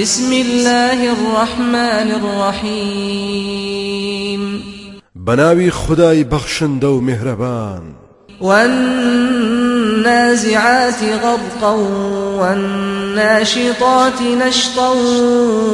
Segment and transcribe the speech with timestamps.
[0.00, 2.10] بسم الله الرحمن
[3.00, 4.42] الرحيم.
[5.14, 7.82] بناوي خداي بخشن دو مهربان.
[8.40, 9.34] والنازعات
[11.22, 11.74] غرقا
[12.40, 14.94] والناشطات نشطا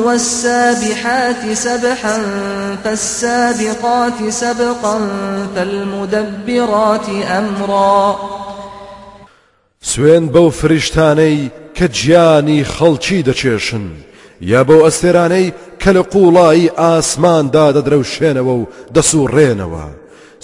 [0.04, 2.22] والسابحات سبحا
[2.84, 5.08] فالسابقات سبقا
[5.56, 8.16] فالمدبرات أمرا.
[9.82, 14.05] سوێن بەو فریشتانەی کە گیانی خەڵکی دەکێشن
[14.40, 15.52] یا بەو ئەستێرانەی
[15.82, 19.86] کە لە قوڵایی ئاسماندا دەدرەوشێنەوە و دەسوڕێنەوە.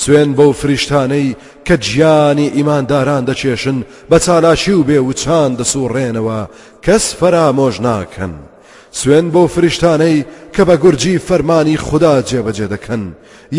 [0.02, 3.78] سوێن بەو فریشتانەی کە گیانی ئیمانداران دەکێشن
[4.10, 6.40] بە چالاکی و بێوچان دەسوڕێنەوە
[6.84, 8.34] کەس فەرامۆش ناکەن.
[8.98, 10.24] سوێن بەو فریشتانەی
[10.54, 13.02] کە بە گورجی فەرمانی خودا جێبەجێ دەکەن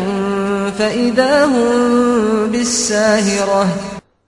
[0.78, 3.68] فإذا هم بالساهرة.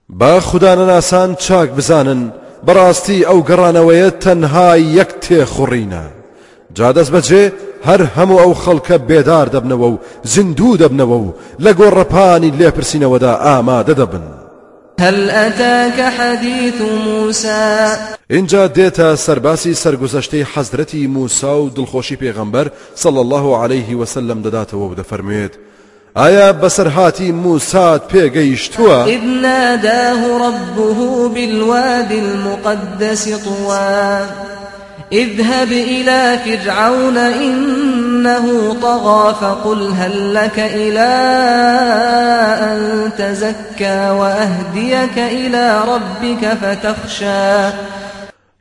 [0.09, 2.33] با خودانەناسان چاک بزانن
[2.67, 6.05] بەڕاستی ئەو گەڕانەوەیە تەنها یەک تێخوڕینە.
[6.77, 7.43] جا دەست بەجێ
[7.87, 14.25] هەر هەموو ئەو خەڵکە بێدار دەبنەوە و زیندوو دەبنەوە و لە گۆڕەپانی لێپرسینەوەدا ئامادە دەبن.
[14.99, 17.97] هل أتاك حديث موسى
[18.29, 24.95] اینجا دێتە سەرباسی سەرگوزەشتەی حەزرەتی موسا و دڵخۆشی پێغەمبەر صلى الله عليه وسلم دەداتەوە و
[24.95, 25.53] دەفەرموێت
[26.15, 34.25] ئایا بەسەرهاتی موسات پێگەیشتووە؟ إذ ناداه ربه بالواد المقدس طوى.
[35.11, 41.11] اذهب إلى فرعون إنه طغى فقل هل لك إلى
[42.61, 47.71] أن تزكى وأهديك إلى ربك فتخشى.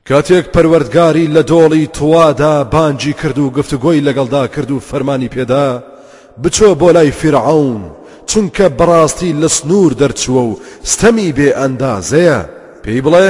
[0.06, 5.93] کاتێک پەروەردگاری لە دۆڵی توادا بانجی کرد و گفتوگۆی لەگەڵدا کرد و فەرمانی پێدا
[6.42, 7.82] بچۆ بۆ لای فرعون
[8.30, 10.58] چونکە بەڕاستی لە سنوور دەرچووە و
[10.90, 12.40] ستەمی بێ ئەندازەیە.
[12.82, 13.28] پێی بڵێ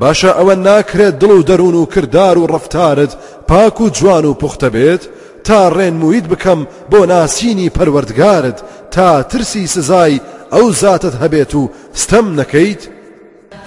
[0.00, 3.12] باشە ئەوە ناکرێت دڵ و دەروون و کردار و ڕفتارت
[3.48, 5.02] پاک و جوان و پوختە بێت.
[5.46, 6.60] تا ڕێنمویت بکەم
[6.90, 8.58] بۆ ناسینی پەروەردگارت
[8.94, 10.20] تا ترسی سزای
[10.52, 11.70] ئەو زاتت هەبێت و
[12.00, 12.82] ستەم نەکەیت.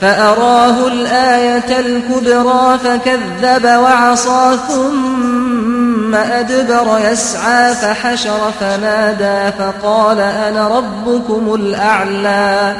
[0.01, 5.74] فأراه الآية الكبرى فكذب وعصى ثم
[6.13, 12.75] أدبر يسعى فحشر فنادى فقال أنا ربكم الأعلى.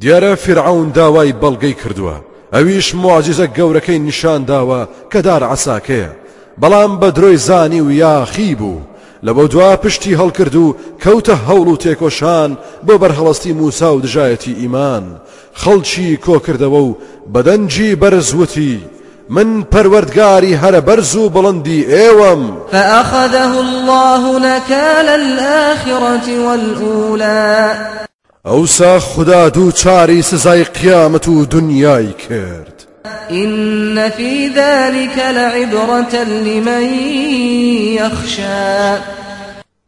[0.00, 2.16] دیارە فرعون داوای بەڵگەی کردووە.
[2.52, 6.10] ئەویش معجزە گەورەکەی نیشان داوە کە دار عساکەیە
[6.60, 8.82] بەڵام بە درۆی زانی و یاخی بوو.
[9.26, 12.50] لە دوا پشتی هەڵکرد و کەوتە هەوڵ و تێکۆشان
[12.86, 15.04] بۆ بەرهەڵستی موسا و دژایەتی ئیمان.
[15.62, 16.96] خەڵکی کۆکردەوە و
[17.34, 18.74] بەدەنجی بەرزوتی
[19.28, 27.76] من پەروەردگاری هەرە بەرز و بڵندی ئێوەم فأخذه الله نكال الآخرة والأولى.
[28.44, 32.84] ئەوسا خدا دوو چاری سزای قیامەت و دنیای کرد.
[33.30, 36.84] إن في ذلك لعبرة لمن
[37.94, 38.98] يخشى.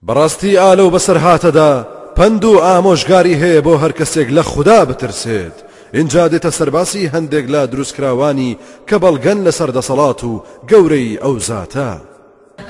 [0.06, 1.86] بەڕاستی ئالە و بەسەر هاتەدا
[2.16, 4.42] پند و ئامۆژگاری هەیە بۆ هەر کەسێک لە
[4.88, 8.56] بترسێت اینجا دێتە سەرباسی هەندێک لە دروستکراوانی
[8.88, 12.00] کە بەڵگەن لە سەردەسەڵات و گەورەی ئەو زاتە.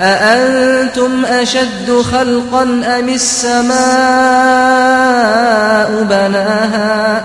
[0.01, 3.77] أأنتم أشد خلقا أم السماء
[6.05, 7.23] بناها؟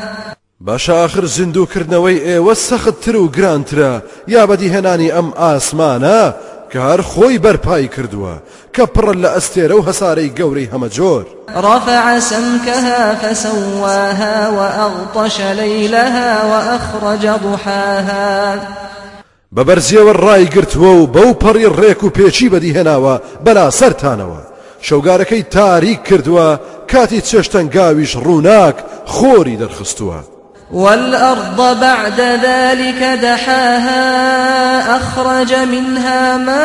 [0.67, 4.01] باشە آخر زیندووکردنەوەی ئێوە سەختتر و گرانترە.
[4.27, 6.33] یا بەدیهێنانی ئەم ئاسمانە
[6.71, 8.35] کە هەر خۆی بەرپای کردووە
[8.75, 11.25] کە پڕ لە ئەستێرە و هەسارەی گەورەی هەمەجۆر
[11.55, 18.59] رفع سمكها فسواها وأغطش ليلها وأخرج ضحاها.
[19.55, 23.15] بەبەرزیەوە ڕای گرتووە و بەو پەڕی ڕێک و پێچی بەدیهێناوە
[23.45, 24.41] بەلا سەرتانەوە.
[24.81, 26.59] شەوگارەکەی تاریک کردووە
[26.91, 30.30] کاتی چێشتەنگاویش ڕووناک خۆری دەرخستووە.
[30.71, 36.61] والأرض بعد ذلك دحاها أخرج منها ماءها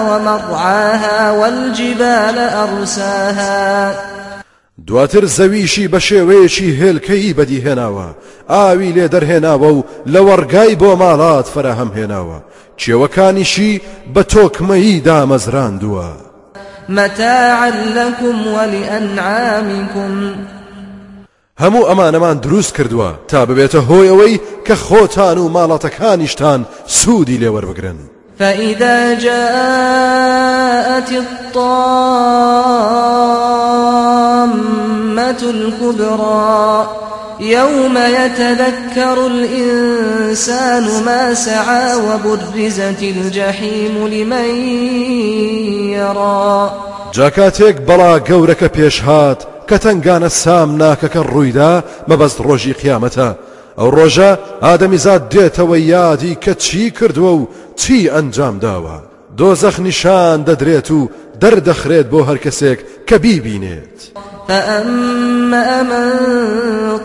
[0.00, 3.94] ومرعاها والجبال أرساها.
[4.86, 8.08] دواتر زەویشی بە شێوەیەکی هێلکەی بەدیهێناوە
[8.48, 12.38] ئاوی لێ دەرهێناوە و لە وەرگای بۆ ماڵات فراهەم هێناوە.
[12.78, 13.80] کێوەکانیشی
[14.14, 16.10] بە تۆکمەیی دامەزراندووە.
[16.88, 20.34] متاعا لكم ولأنعامكم
[21.62, 27.98] هەموو ئەمانەمان دروست کردووە تا ببێتە هۆی ئەوەی کە خۆتان و ماڵاتەکانیشتان سوودی لێوەربگرن
[28.38, 31.92] فإذا جاءت الطامة
[35.42, 36.86] الكبرى
[37.40, 44.54] يوم يتذكر الإنسان ما سعى وبرزت الجحيم لمن
[45.90, 46.70] يرى
[47.12, 51.72] جاکاتێک بەڵا گەورەکە پێشهات کە تنگانە سام ناکەکە ڕوویدا
[52.08, 53.28] مەبەست ڕۆژی قیامەتە
[53.78, 54.30] ئەو ڕۆژە
[54.64, 57.48] ئادەمیزاد دێتەوە یادی کە چی کردووە و
[57.80, 58.98] چی ئەنجام داوە
[59.38, 61.00] دۆزەخ نیشان دەدرێت و
[61.42, 62.78] دەردەخرێت بۆ هەر کەسێک
[63.08, 63.98] کە بیبینێت
[64.48, 66.08] فأما من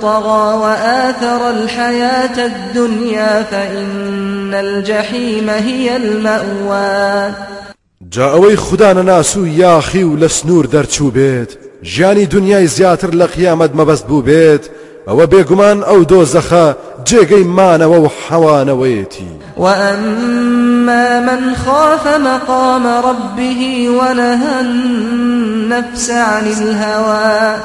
[0.01, 7.33] طغى وآثر الحياة الدنيا فإن الجحيم هي المأوى.
[8.11, 13.27] جا ئەوەی خوددانە ناس و یاخی و لە سنوور دەرچوو بێت ژیانی دنیای زیاتر لە
[13.35, 14.63] قیامەت مەبەست بوو بێت
[15.07, 16.65] ئەوە بێگومان ئەو دۆزەخە
[17.07, 18.09] جێگەی مانەوە و
[19.57, 27.59] وأما من خاف مقام ربه ونهى النفس عن الهوى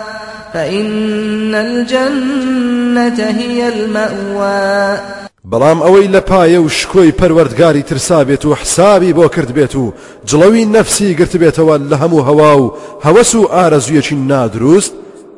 [0.55, 4.99] فإن الجنة هي المأوى.
[5.47, 9.95] بەڵام ئەوەی لە پایە و شکۆی پەروەردگاری ترسابێت و حسابی بۆ کرد بێت و
[10.27, 12.75] جڵەوی نەفسی گرت بێتەوە لە هەموو هەوا و
[13.05, 14.93] هەوەس و ئارەزویەکی نادروست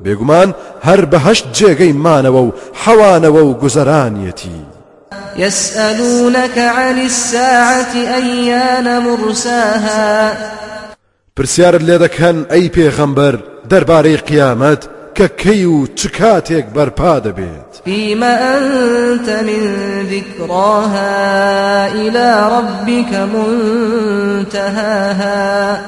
[0.05, 0.55] بێگومان
[0.87, 2.53] هەر بەهشت جێگەی مانەوە و
[2.83, 4.61] حەوانەوە و گوزەرانیەتی.
[5.37, 10.33] يسألونك عن الساعة أيان مرساها؟
[11.37, 13.35] پرسیارت لێ دەکەن ئەی پێغەمبەر
[13.71, 14.83] دەربارەی قیامەت
[15.21, 17.73] کە کەی و چ کاتێک بەرپا دەبێت.
[17.87, 19.63] أنت من
[20.13, 23.13] ذكراها إلى ربك
[24.55, 25.79] منتهاها.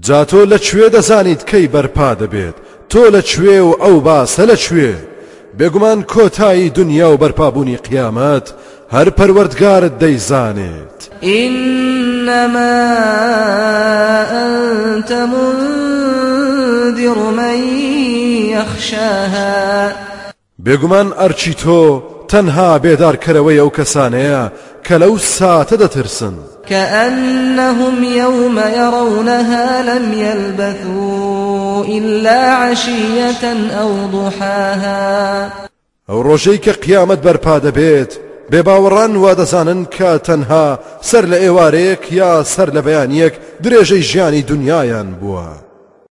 [0.00, 2.56] جا تۆ لەکوێ دەزانیت کەی بەرپا دەبێت.
[2.90, 4.94] تۆ لەکوێ و ئەو باسە لەکوێ
[5.58, 8.46] بێگومان کۆتایی دنیا و بەرپابوونی قیامەت
[8.92, 10.98] هەر پەروەردگارت دەیزانێت.
[11.22, 12.74] إنما
[14.44, 17.58] أنت منذر من
[18.56, 19.92] يخشاها.
[20.64, 24.42] بێگومان ئەرچی تۆ تەنها بێدارکەرەوەی ئەو کەسانەیە
[24.86, 26.34] کە لەو ساتە دەترسن.
[26.68, 33.44] كأنهم يوم يرونها لم يلبثوا إلا عشية
[33.80, 35.52] أو ضحاها.
[36.08, 38.12] ئەو ڕۆژەی کە قیامەت بەرپا دەبێت
[38.50, 45.08] بێباوەڕان وا دەزانن کە تەنها سەر لە ئێوارەیەک یا سەر لە بەیانیەک درێژەی ژیانی دنیایان
[45.20, 45.67] بووە.